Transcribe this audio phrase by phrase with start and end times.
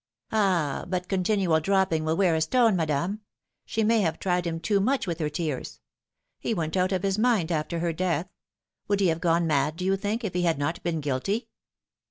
[0.31, 3.21] "Ah, but continual dropping will wear a stone, madame.
[3.67, 5.79] She may have tried him too much with her tears.
[6.39, 8.27] He went out of his mind after her death.
[8.87, 11.49] Would he have gone mad, do you think, if he had not been guilty